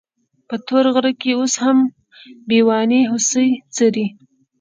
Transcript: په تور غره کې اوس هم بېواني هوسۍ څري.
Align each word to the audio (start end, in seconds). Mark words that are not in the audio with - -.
په 0.47 0.55
تور 0.67 0.85
غره 0.93 1.11
کې 1.21 1.31
اوس 1.39 1.53
هم 1.63 1.77
بېواني 2.47 3.01
هوسۍ 3.11 3.49
څري. 3.75 4.05